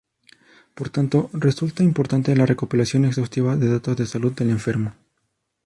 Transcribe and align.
Por 0.73 0.89
tanto 0.89 1.29
resulta 1.31 1.83
importante 1.83 2.35
la 2.35 2.47
recopilación 2.47 3.05
exhaustiva 3.05 3.55
de 3.55 3.67
datos 3.73 3.95
de 3.97 4.07
salud 4.07 4.31
del 4.33 4.49
enfermo. 4.49 4.95